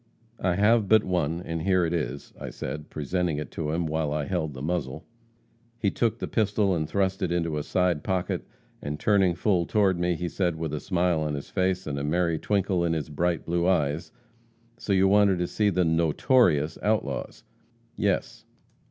[0.39, 4.11] 'I have but one, and here it is,' I said, presenting it to him, while
[4.11, 5.05] I held the muzzle.
[5.77, 8.43] He took the pistol and thrust it into a side pocket,
[8.81, 12.03] and turning full toward me, he said with a smile on his face, and a
[12.03, 14.11] merry twinkle in his bright blue eyes:
[14.79, 17.43] 'So you wanted to see the notorious outlaws?'
[17.95, 18.45] 'Yes.'